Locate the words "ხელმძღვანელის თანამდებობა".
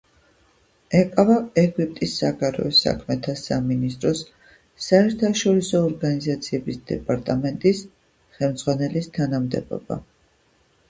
8.39-9.99